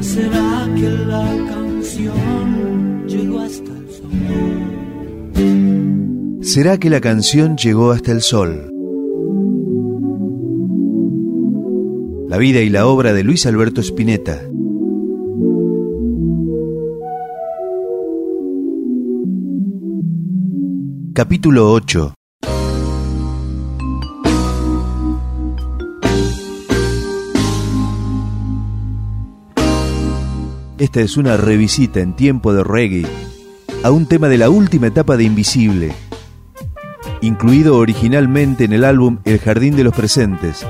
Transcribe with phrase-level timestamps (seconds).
[0.00, 4.10] ¿Será que la canción llegó hasta el sol?
[6.42, 8.70] ¿Será que la canción llegó hasta el sol?
[12.28, 14.40] La vida y la obra de Luis Alberto Spinetta.
[21.14, 22.15] Capítulo 8
[30.78, 33.06] Esta es una revisita en tiempo de reggae
[33.82, 35.94] a un tema de la última etapa de Invisible,
[37.22, 40.66] incluido originalmente en el álbum El Jardín de los Presentes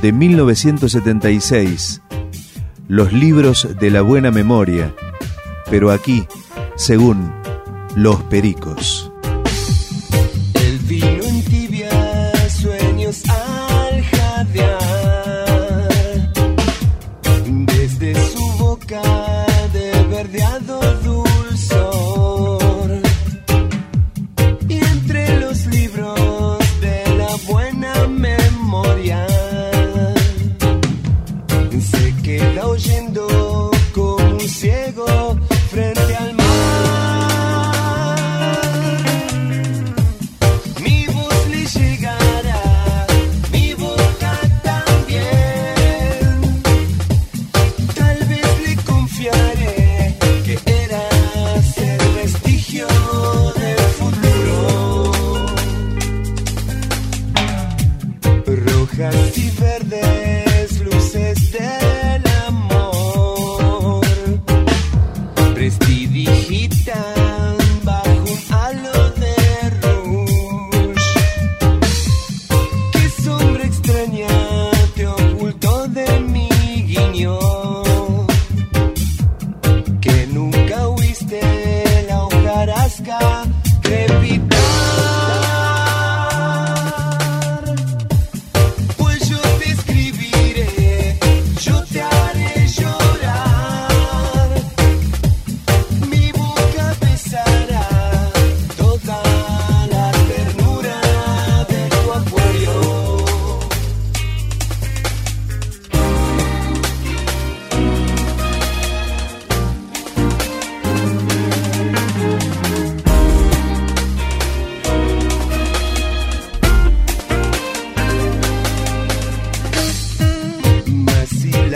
[0.00, 2.02] de 1976,
[2.86, 4.94] Los libros de la buena memoria,
[5.68, 6.24] pero aquí,
[6.76, 7.32] según
[7.96, 9.07] Los Pericos.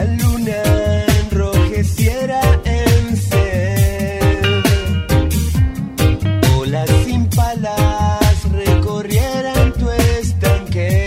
[0.00, 0.62] La luna
[1.20, 4.62] enrojeciera en sed,
[6.56, 11.06] olas impalas recorrieran tu estanque,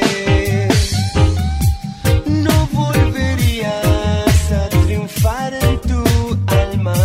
[2.26, 6.04] no volverías a triunfar en tu
[6.48, 6.96] alma.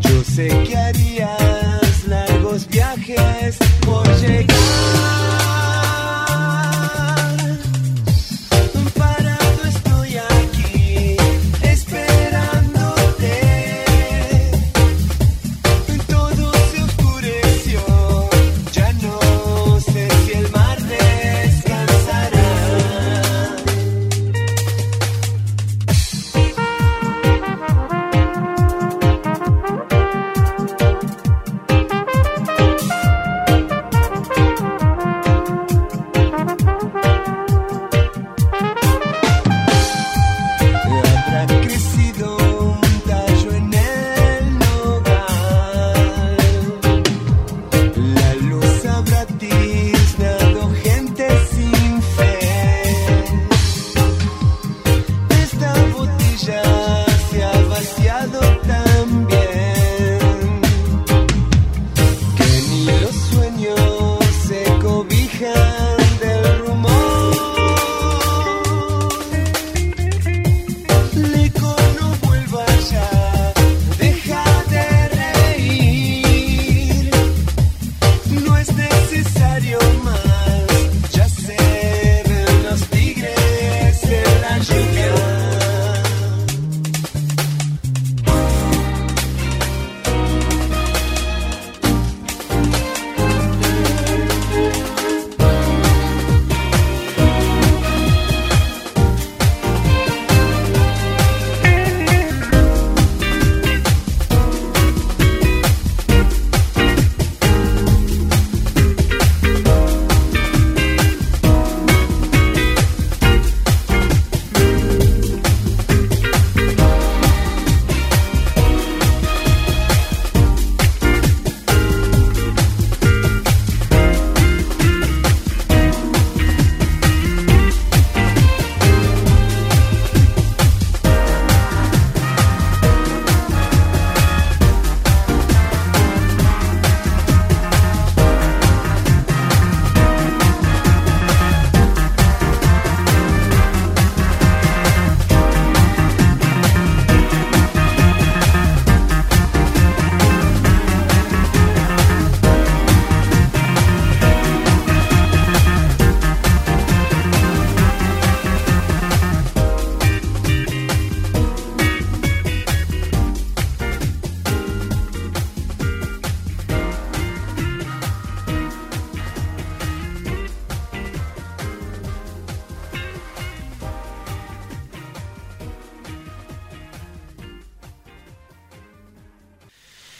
[0.00, 4.05] Yo sé que harías largos viajes por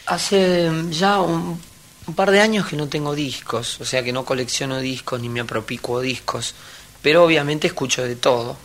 [0.07, 1.59] Hace ya un,
[2.07, 5.27] un par de años que no tengo discos, o sea que no colecciono discos ni
[5.27, 6.55] me apropicuo discos,
[7.01, 8.57] pero obviamente escucho de todo.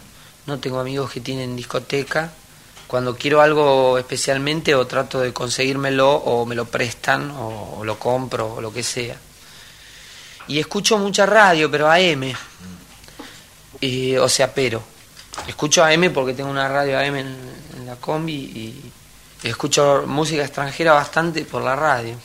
[0.47, 2.33] No tengo amigos que tienen discoteca.
[2.87, 7.99] Cuando quiero algo especialmente o trato de conseguírmelo o me lo prestan o, o lo
[7.99, 9.17] compro o lo que sea.
[10.49, 12.33] Y escucho mucha radio, pero AM.
[13.81, 14.83] Y, o sea, pero.
[15.47, 17.37] Escucho AM porque tengo una radio AM en,
[17.79, 18.93] en la combi y
[19.43, 22.17] escucho música extranjera bastante por la radio.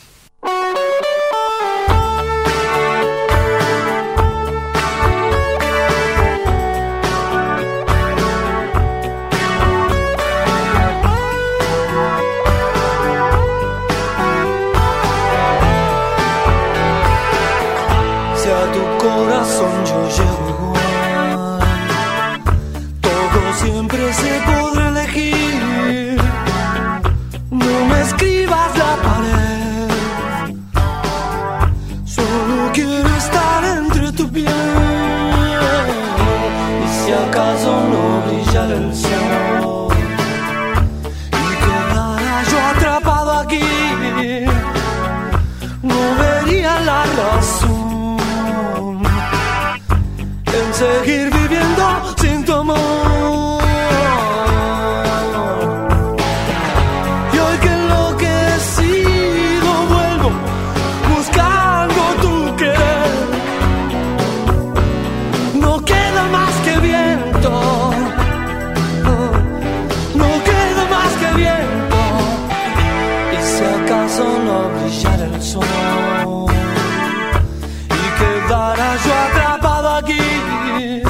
[80.80, 81.07] Oh,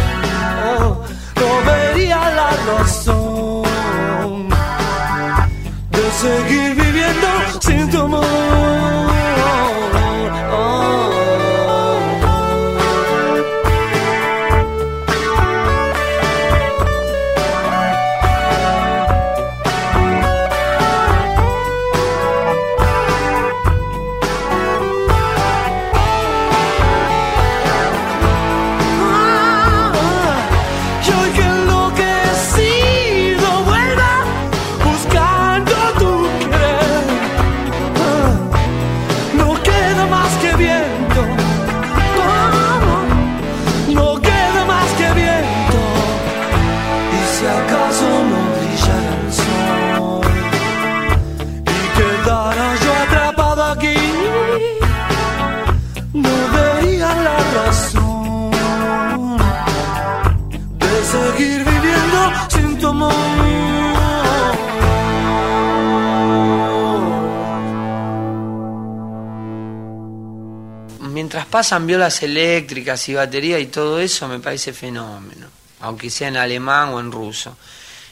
[71.50, 75.46] pasan violas eléctricas y batería y todo eso, me parece fenómeno,
[75.80, 77.56] aunque sea en alemán o en ruso.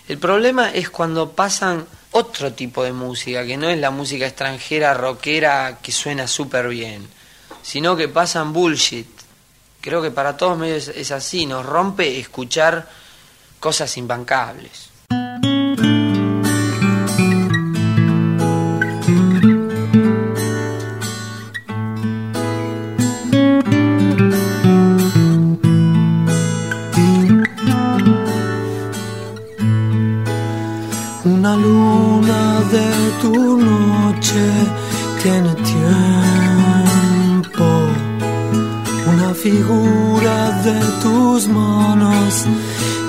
[0.09, 4.95] El problema es cuando pasan otro tipo de música, que no es la música extranjera
[4.95, 7.07] rockera que suena súper bien,
[7.63, 9.09] sino que pasan bullshit.
[9.81, 12.89] Creo que para todos medios es así, nos rompe escuchar
[13.61, 14.91] cosas imbancables.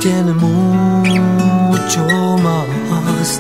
[0.02, 2.02] Tiene mucho
[2.44, 3.40] más.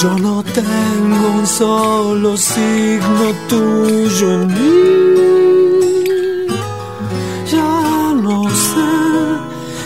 [0.00, 5.32] Yo no tengo un solo signo tuyo en mí.
[7.50, 8.90] Ya no sé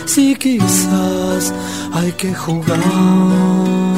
[0.05, 1.53] si quizás
[1.93, 3.96] hay que jugar.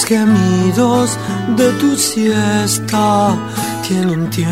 [0.00, 1.18] Los gemidos
[1.58, 3.36] de tu siesta
[3.86, 4.48] tienen tiempo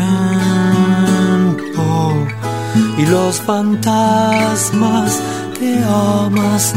[2.99, 5.19] y los fantasmas
[5.57, 6.75] que amas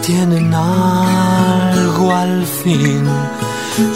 [0.00, 3.04] tienen algo al fin.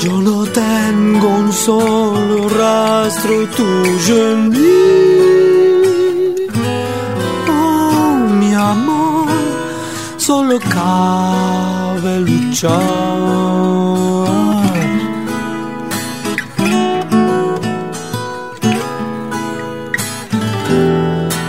[0.03, 5.50] Yo no tengo un solo rastro tuyo en mí.
[10.31, 12.71] solo cabe luchar.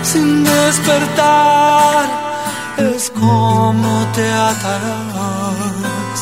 [0.01, 2.05] Sin despertar
[2.95, 6.21] es como te atarás.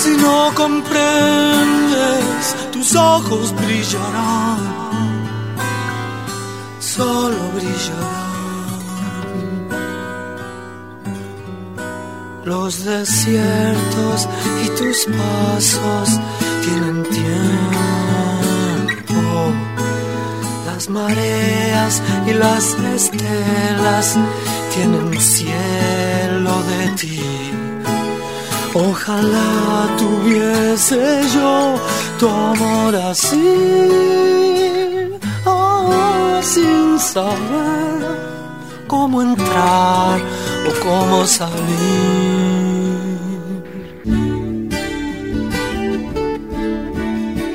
[0.00, 4.60] Si no comprendes, tus ojos brillarán.
[6.78, 8.21] Solo brillarán.
[12.44, 14.28] Los desiertos
[14.64, 16.20] y tus pasos
[16.64, 18.42] tienen tiempo.
[20.66, 24.16] Las mareas y las estelas
[24.74, 27.20] tienen cielo de ti.
[28.74, 31.74] Ojalá tuviese yo
[32.18, 33.38] tu amor así,
[35.44, 38.31] oh, sin saber
[38.92, 40.20] cómo entrar
[40.68, 41.54] o cómo salir.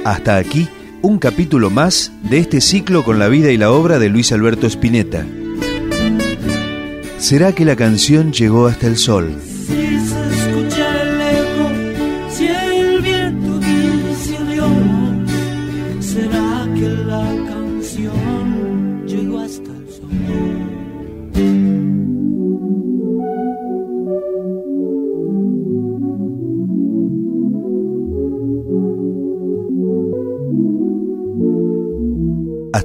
[0.03, 0.67] Hasta aquí,
[1.03, 4.65] un capítulo más de este ciclo con la vida y la obra de Luis Alberto
[4.65, 5.27] Spinetta.
[7.20, 9.36] ¿Será que la canción llegó hasta el sol?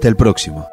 [0.03, 0.72] Hasta el próximo.